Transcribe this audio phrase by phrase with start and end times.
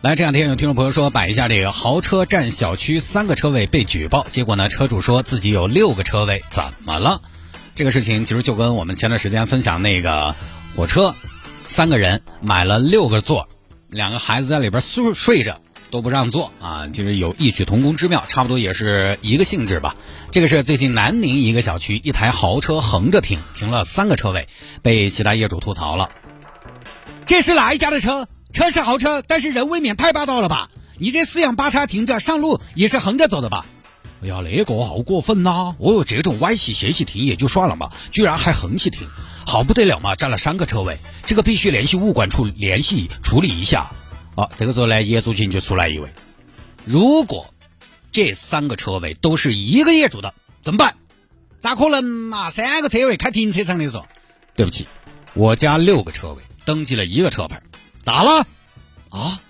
[0.00, 7.20] 来，这两天有听众朋友说摆一下这个豪车占小区三个车位被举报，结果呢，车主说自己有六个车位，怎么了？
[7.74, 10.36] 这个事情其实就跟我们前段时间分享那个
[10.76, 11.16] 火车，
[11.66, 13.48] 三个人买了六个座，
[13.88, 19.96] 两个孩子在里边睡睡着都不让坐啊，就是有异曲同工之妙，差不多也是一个性质吧。
[20.30, 24.46] 这个是最近南宁一个小区一台豪车横着停，停了三个车位，
[24.80, 26.08] 被其他业主吐槽了。
[27.26, 28.28] 这是哪一家的车？
[28.52, 30.70] 车是豪车，但是人未免太霸道了吧？
[30.96, 33.66] 你这四仰八叉停着，上路也是横着走的吧？
[34.20, 35.76] 哎呀，那个好过分呐！
[35.78, 39.06] 哦哟，这种歪起斜起停也就算了嘛，居然还横起停，
[39.46, 40.16] 好不得了嘛！
[40.16, 43.92] 占了三个车位，这个必须联系物管处联系处理一下。
[44.34, 46.12] 啊，这个时候呢，业主群就出来一位，
[46.84, 47.54] 如果
[48.10, 50.96] 这三个车位都是一个业主的，怎么办？
[51.60, 52.50] 咋可能嘛？
[52.50, 54.06] 三个车位开停车场的时候，
[54.56, 54.88] 对不起，
[55.34, 57.62] 我家六个车位，登记了一个车牌。
[58.02, 58.46] 咋了？
[59.10, 59.40] 啊？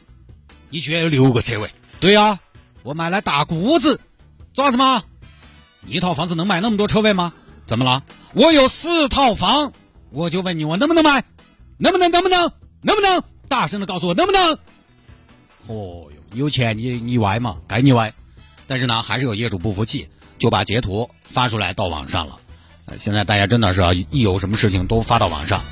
[0.70, 1.70] 你居然有六个车位？
[2.00, 2.38] 对呀，
[2.82, 4.00] 我买来打谷子，
[4.52, 5.02] 做啥子嘛？
[5.86, 7.32] 一套房子能买那么多车位吗？
[7.66, 8.02] 怎么了？
[8.34, 9.72] 我有四套房，
[10.10, 11.24] 我就问你，我能不能买？
[11.76, 12.10] 能不能？
[12.10, 12.52] 能不能？
[12.82, 13.22] 能不能？
[13.48, 14.52] 大声的告诉我能不能？
[15.66, 18.12] 哦哟，有钱你你歪嘛，该你歪。
[18.66, 22.38] 但是呢，还是有业主不服气，就把截图发出来到网上了。
[22.96, 25.62] 现在大家真的是啊，一有什么事情都发到网上。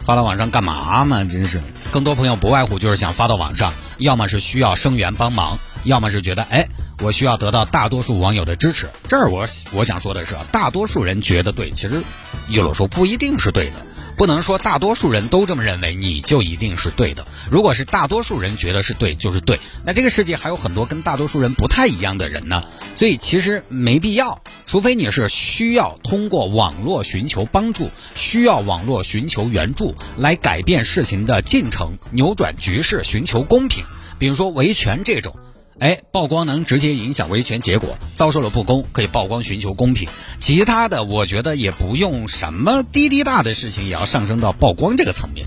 [0.00, 1.24] 发到网上干嘛嘛？
[1.24, 6.68] 真是，更多朋友不外乎就是想发到网上，要么是需要声援帮忙，要么是觉得哎，
[7.02, 8.88] 我需要得到大多数网友的支持。
[9.08, 12.00] 这儿我我想说的是，大多数人觉得对，其实
[12.48, 13.84] 有的时候不一定是对的。
[14.20, 17.24] 不能说大多数人都这么认为，你就一定是对的。
[17.50, 19.58] 如果是大多数人觉得是对，就是对。
[19.82, 24.42] 那这个世界还有很多跟大多数人不太一样的人呢，所以其实没必要。
[24.66, 33.86] 除非你是需要通过网络寻求帮助，需要网络寻求援助来改变事情的进程、扭转局势、寻求公平。
[34.18, 35.34] 比如说维权这种。
[35.80, 40.10] 哎，曝光能直接影响维权结果，遭受了不公可以曝光寻求公平。
[40.38, 45.46] 其他的，我觉得也不用什么滴滴大的事情，也要上升到曝光这个层面。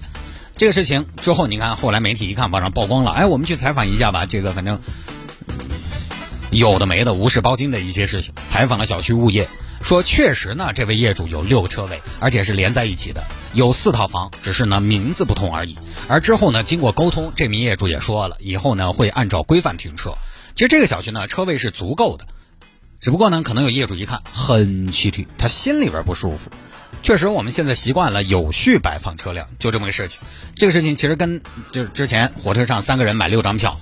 [0.57, 4.25] 这个事情之后，你看后来媒体一看网上曝光了，哎，我们去采访一下吧。
[4.25, 4.80] 这个反正
[6.50, 9.47] 有的没的，无事包金的一些事情，采访了小区物业。
[9.81, 13.22] 说确实呢，这位业主有六个车位，而且是连在一起的，
[13.53, 15.78] 有四套房，只是呢名字不同而已。
[16.07, 20.16] 而之后呢，经过沟通，这名业主也说了，以后呢会按照规范停车。
[20.56, 22.28] 其实这个小区呢车位是足够的，
[23.00, 26.52] 只不过呢可能有业主一看很气停，他心里边不舒服。
[27.02, 30.22] 确实我们现在习惯了有序摆放车辆，就这么个事情。
[30.56, 33.80] 这个事情其实跟就是之前火车上三个人买六张票，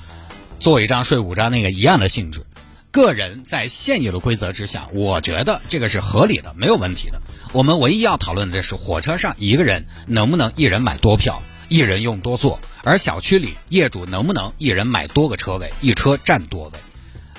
[0.59, 2.45] 坐一张睡五张那个一样的性质。
[2.89, 7.21] 个人在现有的规则之下，我觉得这个是合理的，没有问题的。
[7.53, 16.79] 我们唯一要讨论的是，火车上一个人能不能一人买多票，一人用多座；而小区里业主能不能一人买多个车位，一车占多位。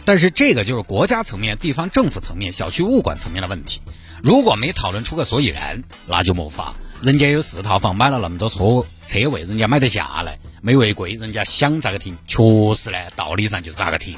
[0.06, 3.82] 但是这个就是国家层面、地方政府层面、小区物管层面的问题。
[4.22, 6.74] 如果没讨论出个所以然，那就没法。
[7.02, 12.42] 人家有四套房，买了那么多车车位，人家买得下来，没违规，人家想咋个停，确
[12.74, 14.16] 实呢，道理上就咋个停。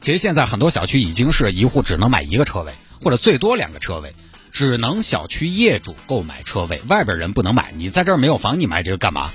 [0.00, 4.14] 其实现在很多小区已经是一户只能买一个车位，或者最多两个车位，
[4.52, 7.72] 只能小区业主购买车位，外边人不能买。
[7.76, 9.32] 你在这儿没有房，你买这个干嘛？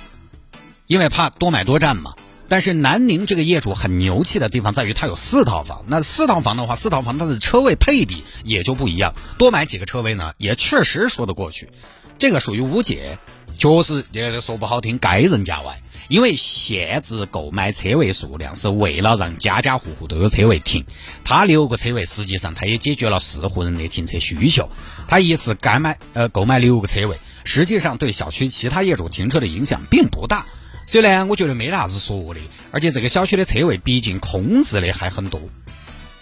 [0.87, 2.13] 因为怕多买多占嘛。
[2.49, 11.69] 但是南宁这个业主很牛气的地方在于他有四套房，那四套房的话，四套房它的车位配比也就不一样，多买几个车位呢，也确实说得过去。
[12.19, 13.17] 这个属于无解，
[13.57, 15.77] 确实这个说不好听，该人家玩。
[16.09, 20.85] 因为限制购买车位数量是为了让家家户户都有车位停，
[21.23, 24.69] 他六个车位实际上他也解决了四户人的停车需求。
[25.07, 30.45] 他一次该买呃购买六个车位，实际上对小区其他业主停车的影响并不大。
[30.85, 32.39] 所以呢，我觉得没啥子说的。
[32.71, 35.41] 而且这个小区的车位毕竟空置的还很多，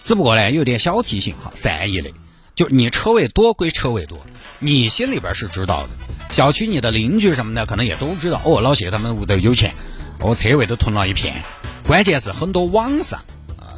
[0.04, 2.10] 只不过呢有点小提醒哈，善意的，
[2.54, 4.18] 就你车位多归车位多，
[4.58, 5.90] 你心里边是知道的。
[6.30, 9.74] 小区你的邻居什么的可能也都知道哦，老谢他们屋头有钱，
[10.20, 11.42] 哦，车位都囤了一片。
[11.84, 13.20] 关键是很多网上
[13.58, 13.76] 啊，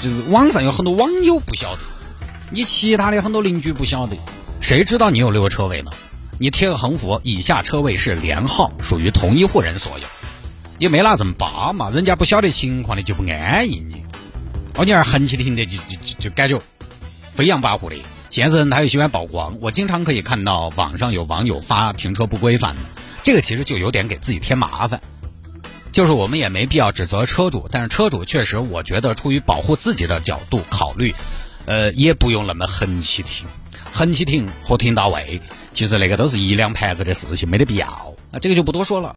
[0.00, 1.80] 就是网上有很多网友不晓得，
[2.50, 4.16] 你其他的很多邻居不晓得，
[4.60, 5.90] 谁知道你有六个车位呢？
[6.38, 10.06] 你贴个横幅，以下车位是连号，属于同一户人所有，
[10.78, 14.04] 也没拿这么扒嘛，人家不晓得情况的就不安逸你。
[14.74, 16.60] 哦，你儿横起停的就就就感觉
[17.32, 17.96] 飞扬跋扈的。
[18.28, 22.82] 现在人他又喜欢曝光，我经常可以看到网上有网友发停车不规范的，
[23.22, 25.00] 这个其实就有点给自己添麻烦。
[25.92, 31.14] 就是我们也没必要指责车主，但是车主确实，我觉得出于保护自己的角度考虑，
[31.64, 33.46] 呃，也不用那么横起停，
[33.96, 35.40] 横起停和停到位，
[35.72, 37.86] 其实那个都是一两盘子的事情，没得必要。
[38.30, 39.14] 啊，这个就不多说了。